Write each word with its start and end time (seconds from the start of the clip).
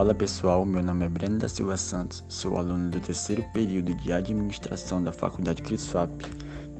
Fala 0.00 0.14
pessoal, 0.14 0.64
meu 0.64 0.82
nome 0.82 1.04
é 1.04 1.08
Breno 1.10 1.36
da 1.36 1.46
Silva 1.46 1.76
Santos, 1.76 2.24
sou 2.26 2.56
aluno 2.56 2.88
do 2.88 2.98
terceiro 3.00 3.44
período 3.52 3.94
de 3.96 4.10
Administração 4.10 5.04
da 5.04 5.12
Faculdade 5.12 5.60
CRISFAP 5.60 6.24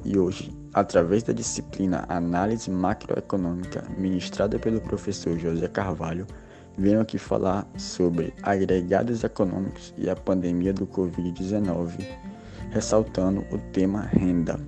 e 0.03 0.17
hoje, 0.17 0.51
através 0.73 1.21
da 1.21 1.31
disciplina 1.31 2.03
Análise 2.09 2.71
Macroeconômica 2.71 3.83
ministrada 3.95 4.57
pelo 4.57 4.81
professor 4.81 5.37
José 5.37 5.67
Carvalho, 5.67 6.25
venho 6.75 6.99
aqui 6.99 7.19
falar 7.19 7.69
sobre 7.77 8.33
agregados 8.41 9.23
econômicos 9.23 9.93
e 9.99 10.09
a 10.09 10.15
pandemia 10.15 10.73
do 10.73 10.87
Covid-19, 10.87 12.03
ressaltando 12.71 13.45
o 13.51 13.59
tema 13.71 14.01
renda. 14.01 14.59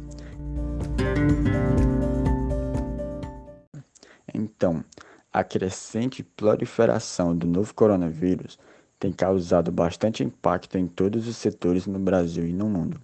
Então, 4.32 4.86
a 5.34 5.44
crescente 5.44 6.22
proliferação 6.22 7.36
do 7.36 7.48
novo 7.48 7.74
coronavírus 7.74 8.60
tem 9.00 9.12
causado 9.12 9.72
bastante 9.72 10.24
impacto 10.24 10.78
em 10.78 10.86
todos 10.88 11.28
os 11.28 11.36
setores 11.38 11.88
no 11.88 11.98
Brasil 11.98 12.46
e 12.46 12.54
no 12.54 12.70
mundo, 12.70 13.02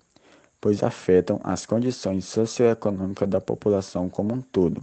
pois 0.62 0.84
afetam 0.84 1.42
as 1.44 1.66
condições 1.66 2.26
socioeconômicas 2.26 3.28
da 3.28 3.42
população 3.42 4.08
como 4.08 4.36
um 4.36 4.42
todo. 4.42 4.82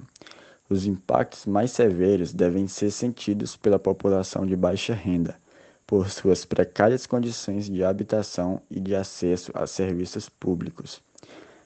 Os 0.69 0.87
impactos 0.87 1.47
mais 1.47 1.71
severos 1.71 2.33
devem 2.33 2.67
ser 2.67 2.91
sentidos 2.91 3.55
pela 3.55 3.79
população 3.79 4.45
de 4.45 4.57
baixa 4.57 4.93
renda, 4.93 5.37
por 5.87 6.11
suas 6.11 6.45
precárias 6.45 7.07
condições 7.07 7.67
de 7.71 7.85
habitação 7.85 8.61
e 8.69 8.81
de 8.81 8.97
acesso 8.97 9.53
a 9.55 9.69
serviços 9.69 10.29
públicos. 10.29 11.01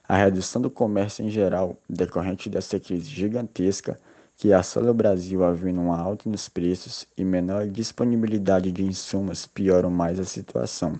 A 0.06 0.16
redução 0.16 0.60
do 0.60 0.68
comércio 0.68 1.24
em 1.24 1.30
geral, 1.30 1.78
decorrente 1.88 2.50
dessa 2.50 2.78
crise 2.78 3.08
gigantesca, 3.08 3.98
que 4.40 4.54
assola 4.54 4.90
o 4.90 4.94
Brasil 4.94 5.44
havendo 5.44 5.82
uma 5.82 6.00
alta 6.00 6.26
nos 6.26 6.48
preços 6.48 7.06
e 7.14 7.22
menor 7.22 7.66
disponibilidade 7.66 8.72
de 8.72 8.82
insumos 8.82 9.46
pioram 9.46 9.90
mais 9.90 10.18
a 10.18 10.24
situação. 10.24 10.98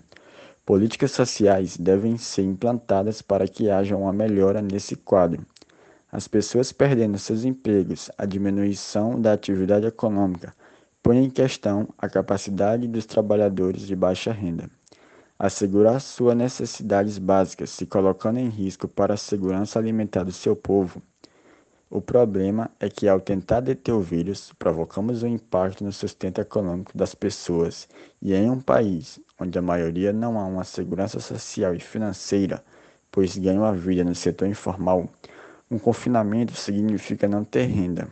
Políticas 0.67 1.13
sociais 1.13 1.79
devem 1.79 2.19
ser 2.19 2.43
implantadas 2.43 3.23
para 3.23 3.49
que 3.49 3.71
haja 3.71 3.97
uma 3.97 4.13
melhora 4.13 4.61
nesse 4.61 4.95
quadro. 4.95 5.43
As 6.13 6.29
pessoas 6.29 6.71
perdendo 6.71 7.19
seus 7.19 7.43
empregos, 7.43 8.11
a 8.19 8.27
diminuição 8.27 9.19
da 9.19 9.33
atividade 9.33 9.87
econômica, 9.87 10.55
põe 11.03 11.25
em 11.25 11.31
questão 11.31 11.89
a 11.97 12.11
capacidade 12.11 12.87
dos 12.87 13.07
trabalhadores 13.07 13.87
de 13.87 13.97
baixa 13.97 14.33
renda. 14.33 14.69
Assegurar 15.39 15.99
suas 16.03 16.37
necessidades 16.37 17.17
básicas, 17.17 17.71
se 17.71 17.87
colocando 17.87 18.39
em 18.39 18.51
risco 18.51 18.87
para 18.87 19.15
a 19.15 19.17
segurança 19.17 19.79
alimentar 19.79 20.25
do 20.25 20.33
seu 20.33 20.55
povo, 20.55 21.01
o 21.91 22.01
problema 22.01 22.71
é 22.79 22.89
que, 22.89 23.09
ao 23.09 23.21
tentar 23.21 23.59
deter 23.59 23.93
o 23.93 24.01
vírus, 24.01 24.53
provocamos 24.57 25.25
um 25.25 25.27
impacto 25.27 25.83
no 25.83 25.91
sustento 25.91 26.41
econômico 26.41 26.97
das 26.97 27.17
pessoas, 27.17 27.89
e 28.23 28.33
em 28.33 28.49
um 28.49 28.61
país 28.61 29.19
onde 29.41 29.59
a 29.59 29.63
maioria 29.63 30.13
não 30.13 30.39
há 30.39 30.45
uma 30.47 30.63
segurança 30.63 31.19
social 31.19 31.75
e 31.75 31.81
financeira, 31.81 32.63
pois 33.11 33.37
ganham 33.37 33.65
a 33.65 33.73
vida 33.73 34.05
no 34.05 34.15
setor 34.15 34.47
informal, 34.47 35.11
um 35.69 35.81
confinamento 35.81 36.53
significa 36.55 37.27
não 37.27 37.43
ter 37.43 37.65
renda. 37.67 38.09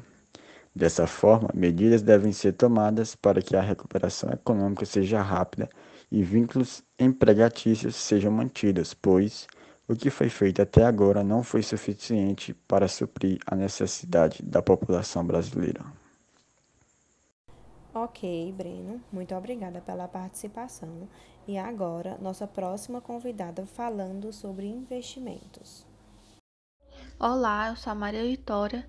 Dessa 0.74 1.06
forma, 1.06 1.48
medidas 1.54 2.02
devem 2.02 2.32
ser 2.32 2.54
tomadas 2.54 3.14
para 3.14 3.40
que 3.40 3.54
a 3.54 3.60
recuperação 3.60 4.30
econômica 4.30 4.84
seja 4.86 5.22
rápida 5.22 5.68
e 6.10 6.22
vínculos 6.22 6.82
empregatícios 6.98 7.94
sejam 7.94 8.32
mantidos, 8.32 8.92
pois 8.92 9.46
o 9.89 9.97
que 9.97 10.11
foi 10.11 10.28
feito 10.28 10.61
até 10.61 10.84
agora 10.84 11.25
não 11.25 11.42
foi 11.42 11.62
suficiente 11.62 12.53
para 12.53 12.86
suprir 12.86 13.39
a 13.47 13.56
necessidade 13.56 14.42
da 14.42 14.61
população 14.61 15.27
brasileira. 15.27 15.83
Ok, 17.94 18.53
Breno, 18.53 19.00
muito 19.11 19.34
obrigada 19.34 19.81
pela 19.81 20.06
participação. 20.06 21.09
E 21.48 21.56
agora, 21.56 22.19
nossa 22.20 22.47
próxima 22.47 23.00
convidada 23.00 23.64
falando 23.64 24.31
sobre 24.31 24.66
investimentos. 24.66 25.87
Olá, 27.19 27.71
eu 27.71 27.77
sou 27.77 27.91
a 27.91 27.94
Maria 27.94 28.22
Vitória. 28.22 28.87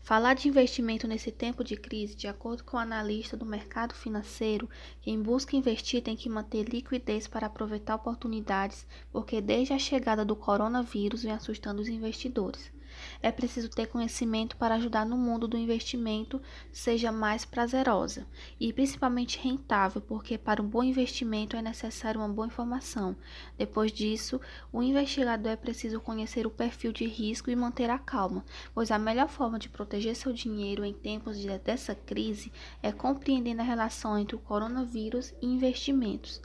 Falar 0.00 0.34
de 0.34 0.48
investimento 0.48 1.06
nesse 1.08 1.32
tempo 1.32 1.64
de 1.64 1.76
crise, 1.76 2.14
de 2.14 2.28
acordo 2.28 2.62
com 2.64 2.76
o 2.76 2.80
analista 2.80 3.36
do 3.36 3.44
mercado 3.44 3.94
financeiro, 3.94 4.68
quem 5.00 5.20
busca 5.20 5.56
investir 5.56 6.02
tem 6.02 6.16
que 6.16 6.28
manter 6.28 6.64
liquidez 6.68 7.26
para 7.26 7.46
aproveitar 7.46 7.94
oportunidades, 7.94 8.86
porque 9.10 9.40
desde 9.40 9.72
a 9.72 9.78
chegada 9.78 10.24
do 10.24 10.36
coronavírus 10.36 11.22
vem 11.22 11.32
assustando 11.32 11.82
os 11.82 11.88
investidores. 11.88 12.75
É 13.22 13.30
preciso 13.32 13.68
ter 13.68 13.86
conhecimento 13.86 14.56
para 14.56 14.74
ajudar 14.76 15.04
no 15.04 15.16
mundo 15.16 15.48
do 15.48 15.56
investimento 15.56 16.40
seja 16.72 17.10
mais 17.10 17.44
prazerosa 17.44 18.26
e 18.58 18.72
principalmente 18.72 19.38
rentável, 19.38 20.00
porque 20.00 20.36
para 20.38 20.62
um 20.62 20.68
bom 20.68 20.82
investimento 20.82 21.56
é 21.56 21.62
necessário 21.62 22.20
uma 22.20 22.28
boa 22.28 22.46
informação. 22.46 23.16
Depois 23.56 23.92
disso, 23.92 24.40
o 24.72 24.82
investigador 24.82 25.52
é 25.52 25.56
preciso 25.56 26.00
conhecer 26.00 26.46
o 26.46 26.50
perfil 26.50 26.92
de 26.92 27.06
risco 27.06 27.50
e 27.50 27.56
manter 27.56 27.90
a 27.90 27.98
calma, 27.98 28.44
pois 28.74 28.90
a 28.90 28.98
melhor 28.98 29.28
forma 29.28 29.58
de 29.58 29.68
proteger 29.68 30.14
seu 30.14 30.32
dinheiro 30.32 30.84
em 30.84 30.92
tempos 30.92 31.38
de, 31.38 31.46
dessa 31.58 31.94
crise 31.94 32.52
é 32.82 32.92
compreendendo 32.92 33.60
a 33.60 33.64
relação 33.64 34.18
entre 34.18 34.36
o 34.36 34.40
coronavírus 34.40 35.34
e 35.40 35.46
investimentos. 35.46 36.40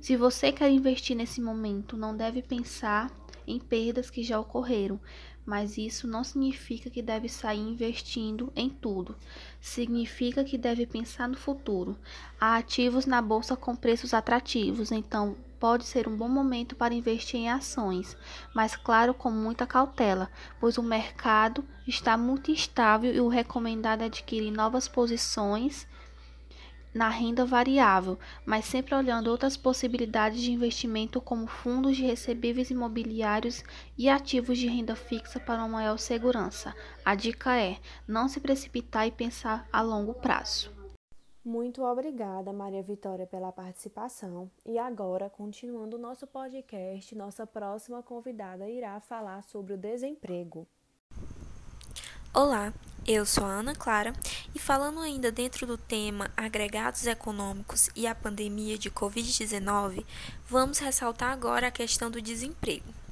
Se 0.00 0.16
você 0.16 0.52
quer 0.52 0.70
investir 0.70 1.16
nesse 1.16 1.40
momento, 1.40 1.96
não 1.96 2.16
deve 2.16 2.42
pensar 2.42 3.10
em 3.46 3.58
perdas 3.58 4.10
que 4.10 4.22
já 4.22 4.38
ocorreram, 4.38 5.00
mas 5.44 5.78
isso 5.78 6.08
não 6.08 6.24
significa 6.24 6.90
que 6.90 7.00
deve 7.00 7.28
sair 7.28 7.60
investindo 7.60 8.52
em 8.56 8.68
tudo. 8.68 9.14
Significa 9.60 10.42
que 10.42 10.58
deve 10.58 10.86
pensar 10.86 11.28
no 11.28 11.36
futuro. 11.36 11.96
Há 12.40 12.56
ativos 12.56 13.06
na 13.06 13.22
bolsa 13.22 13.56
com 13.56 13.76
preços 13.76 14.12
atrativos, 14.12 14.90
então 14.90 15.36
pode 15.58 15.84
ser 15.84 16.06
um 16.06 16.16
bom 16.16 16.28
momento 16.28 16.76
para 16.76 16.94
investir 16.94 17.40
em 17.40 17.48
ações, 17.48 18.16
mas 18.54 18.76
claro, 18.76 19.14
com 19.14 19.30
muita 19.30 19.66
cautela, 19.66 20.30
pois 20.60 20.76
o 20.76 20.82
mercado 20.82 21.64
está 21.86 22.16
muito 22.16 22.50
instável 22.50 23.14
e 23.14 23.20
o 23.20 23.28
recomendado 23.28 24.02
é 24.02 24.06
adquirir 24.06 24.50
novas 24.50 24.86
posições 24.86 25.86
na 26.94 27.08
renda 27.08 27.44
variável, 27.44 28.18
mas 28.44 28.64
sempre 28.64 28.94
olhando 28.94 29.28
outras 29.28 29.56
possibilidades 29.56 30.40
de 30.40 30.52
investimento 30.52 31.20
como 31.20 31.46
fundos 31.46 31.96
de 31.96 32.04
recebíveis 32.04 32.70
imobiliários 32.70 33.62
e 33.96 34.08
ativos 34.08 34.58
de 34.58 34.66
renda 34.66 34.96
fixa 34.96 35.38
para 35.38 35.58
uma 35.58 35.68
maior 35.68 35.98
segurança. 35.98 36.74
A 37.04 37.14
dica 37.14 37.56
é 37.56 37.78
não 38.08 38.28
se 38.28 38.40
precipitar 38.40 39.06
e 39.06 39.10
pensar 39.10 39.68
a 39.72 39.82
longo 39.82 40.14
prazo. 40.14 40.74
Muito 41.44 41.84
obrigada, 41.84 42.52
Maria 42.52 42.82
Vitória, 42.82 43.24
pela 43.24 43.52
participação. 43.52 44.50
E 44.64 44.78
agora, 44.78 45.30
continuando 45.30 45.96
o 45.96 46.00
nosso 46.00 46.26
podcast, 46.26 47.14
nossa 47.14 47.46
próxima 47.46 48.02
convidada 48.02 48.68
irá 48.68 48.98
falar 48.98 49.44
sobre 49.44 49.72
o 49.72 49.76
desemprego. 49.76 50.66
Olá, 52.34 52.72
eu 53.06 53.24
sou 53.24 53.44
a 53.44 53.48
Ana 53.48 53.74
Clara 53.74 54.12
e 54.52 54.58
falando 54.58 55.00
ainda 55.00 55.30
dentro 55.30 55.64
do 55.66 55.78
tema 55.78 56.30
agregados 56.36 57.06
econômicos 57.06 57.88
e 57.94 58.04
a 58.06 58.14
pandemia 58.14 58.76
de 58.76 58.90
Covid-19, 58.90 60.04
vamos 60.48 60.78
ressaltar 60.78 61.30
agora 61.32 61.68
a 61.68 61.70
questão 61.70 62.10
do 62.10 62.20
desemprego. 62.20 63.05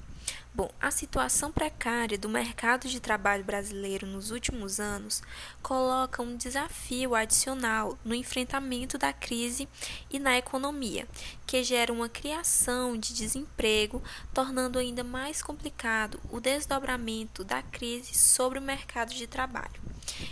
Bom, 0.56 0.70
a 0.81 0.88
situação 0.92 1.50
precária 1.50 2.16
do 2.16 2.28
mercado 2.28 2.87
de 2.87 3.00
trabalho 3.00 3.42
brasileiro 3.42 4.06
nos 4.06 4.31
últimos 4.31 4.78
anos 4.78 5.20
coloca 5.60 6.22
um 6.22 6.37
desafio 6.37 7.16
adicional 7.16 7.98
no 8.04 8.15
enfrentamento 8.15 8.97
da 8.97 9.12
crise 9.12 9.69
e 10.09 10.20
na 10.20 10.38
economia, 10.38 11.09
que 11.44 11.65
gera 11.65 11.92
uma 11.92 12.09
criação 12.09 12.97
de 12.97 13.12
desemprego, 13.12 14.00
tornando 14.32 14.78
ainda 14.78 15.03
mais 15.03 15.42
complicado 15.42 16.20
o 16.31 16.38
desdobramento 16.38 17.42
da 17.42 17.60
crise 17.60 18.15
sobre 18.15 18.60
o 18.60 18.62
mercado 18.62 19.12
de 19.12 19.26
trabalho. 19.26 19.82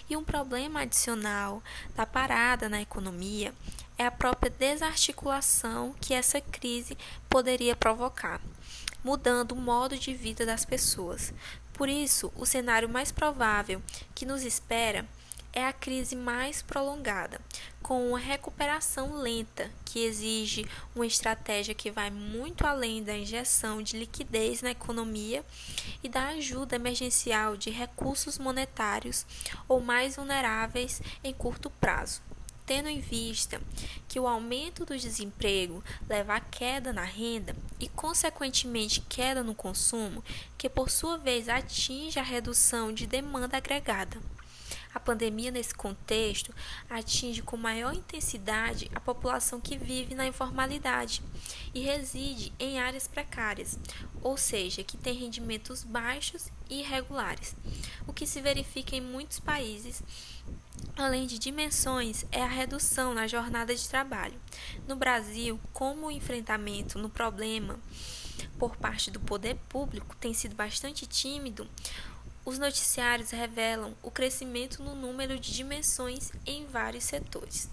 E 0.09 0.17
um 0.17 0.23
problema 0.23 0.83
adicional 0.83 1.61
da 1.97 2.07
parada 2.07 2.69
na 2.69 2.81
economia 2.81 3.53
é 3.99 4.07
a 4.07 4.11
própria 4.13 4.51
desarticulação 4.51 5.97
que 6.01 6.15
essa 6.15 6.41
crise 6.41 6.97
poderia 7.29 7.75
provocar 7.75 8.41
mudando 9.05 9.53
o 9.53 9.57
modo 9.57 9.97
de 9.97 10.15
vida 10.15 10.47
das 10.47 10.65
pessoas. 10.65 11.33
Por 11.73 11.89
isso, 11.89 12.33
o 12.37 12.47
cenário 12.47 12.89
mais 12.89 13.11
provável 13.11 13.83
que 14.15 14.27
nos 14.27 14.43
espera 14.43 15.07
é 15.53 15.67
a 15.67 15.73
crise 15.73 16.17
mais 16.17 16.63
prolongada, 16.63 17.39
com 17.83 18.09
uma 18.09 18.19
recuperação 18.19 19.17
lenta 19.17 19.71
que 19.85 20.05
exige 20.05 20.67
uma 20.95 21.07
estratégia 21.07 21.75
que 21.75 21.91
vai 21.91 22.11
muito 22.11 22.67
além 22.67 23.03
da 23.03 23.17
injeção 23.17 23.83
de 23.83 23.99
liquidez 23.99 24.63
na 24.63 24.71
economia 24.71 25.45
e 26.03 26.09
da 26.09 26.29
ajuda 26.29 26.77
emergencial 26.77 27.57
de 27.57 27.69
recursos 27.69 28.39
monetários 28.39 29.27
ou 29.69 29.81
mais 29.81 30.17
vulneráveis 30.17 31.03
em 31.23 31.35
curto 31.35 31.69
prazo 31.69 32.23
tendo 32.65 32.89
em 32.89 33.01
vista 33.01 33.61
que 34.09 34.21
o 34.21 34.27
aumento 34.27 34.85
do 34.85 34.97
desemprego 34.97 35.83
leva 36.09 36.37
à 36.37 36.41
queda 36.41 36.93
na 36.93 37.03
renda 37.03 37.55
e, 37.83 37.89
consequentemente, 37.89 39.01
queda 39.01 39.43
no 39.43 39.57
consumo, 39.57 40.23
que 40.57 40.69
por 40.69 40.89
sua 40.89 41.19
vez 41.19 41.49
atinge 41.49 42.17
a 42.17 42.23
redução 42.23 42.93
de 42.93 43.09
demanda 43.09 43.57
agregada. 43.57 44.19
A 44.95 45.01
pandemia, 45.01 45.51
nesse 45.51 45.75
contexto, 45.75 46.55
atinge 46.89 47.43
com 47.43 47.57
maior 47.57 47.93
intensidade 47.93 48.89
a 48.95 49.01
população 49.01 49.61
que 49.61 49.77
vive 49.77 50.15
na 50.15 50.29
informalidade 50.29 51.23
e 51.75 51.81
reside 51.81 52.53
em 52.57 52.79
áreas 52.79 53.09
precárias, 53.09 53.77
ou 54.23 54.37
seja, 54.37 54.85
que 54.85 54.97
tem 54.97 55.15
rendimentos 55.15 55.83
baixos 55.83 56.53
e 56.71 56.81
irregulares, 56.81 57.57
o 58.07 58.13
que 58.13 58.29
se 58.29 58.41
verifica 58.41 58.95
em 58.95 59.01
muitos 59.01 59.41
países 59.41 60.05
além 60.97 61.27
de 61.27 61.39
dimensões, 61.39 62.25
é 62.31 62.43
a 62.43 62.49
redução 62.49 63.15
na 63.15 63.27
jornada 63.27 63.75
de 63.75 63.89
trabalho. 63.89 64.39
No 64.87 64.97
Brasil, 64.97 65.59
como 65.73 66.07
o 66.07 66.11
enfrentamento 66.11 66.99
no 66.99 67.09
problema 67.09 67.79
por 68.59 68.77
parte 68.77 69.11
do 69.11 69.21
poder 69.21 69.57
público 69.69 70.17
tem 70.17 70.33
sido 70.35 70.55
bastante 70.55 71.07
tímido, 71.07 71.69
os 72.45 72.59
noticiários 72.59 73.31
revelam 73.31 73.95
o 74.03 74.11
crescimento 74.11 74.83
no 74.83 74.95
número 74.95 75.39
de 75.39 75.53
dimensões 75.53 76.33
em 76.45 76.67
vários 76.67 77.05
setores. 77.05 77.71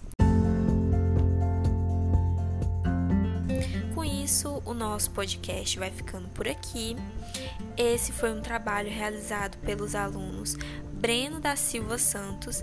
Com 3.94 4.04
isso, 4.04 4.62
o 4.64 4.72
nosso 4.72 5.10
podcast 5.10 5.78
vai 5.78 5.90
ficando 5.90 6.28
por 6.28 6.46
aqui. 6.46 6.96
Esse 7.76 8.12
foi 8.12 8.32
um 8.32 8.40
trabalho 8.40 8.88
realizado 8.88 9.58
pelos 9.58 9.94
alunos 9.94 10.54
Breno 11.00 11.40
da 11.40 11.56
Silva 11.56 11.98
Santos, 11.98 12.62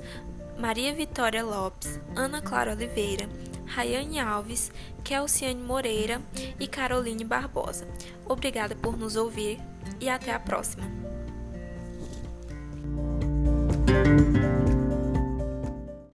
Maria 0.60 0.94
Vitória 0.94 1.44
Lopes, 1.44 2.00
Ana 2.16 2.42
Clara 2.42 2.72
Oliveira, 2.72 3.30
Rayane 3.66 4.20
Alves, 4.20 4.72
Kelciane 5.04 5.62
Moreira 5.62 6.22
e 6.60 6.68
Caroline 6.68 7.24
Barbosa. 7.24 7.88
Obrigada 8.26 8.76
por 8.76 8.98
nos 8.98 9.16
ouvir 9.16 9.60
e 10.02 10.10
até 10.10 10.34
a 10.34 10.40
próxima. 10.40 10.86